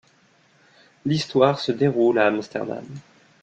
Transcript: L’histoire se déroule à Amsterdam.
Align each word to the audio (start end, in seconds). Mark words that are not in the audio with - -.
L’histoire 1.05 1.59
se 1.59 1.71
déroule 1.71 2.17
à 2.17 2.25
Amsterdam. 2.25 2.83